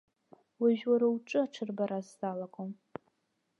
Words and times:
Уажәы 0.61 0.87
уара 0.91 1.07
уҿы 1.13 1.39
аҽырбара 1.41 1.99
сзалагом. 2.07 2.71